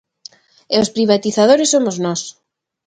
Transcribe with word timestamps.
¡E 0.73 0.75
os 0.83 0.93
privatizadores 0.95 1.71
somos 1.73 1.95
nós! 2.05 2.21